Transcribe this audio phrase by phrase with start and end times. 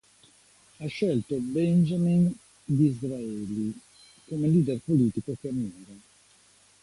[0.77, 3.79] Ha scelto Benjamin Disraeli
[4.25, 5.93] come leader politico che ammira.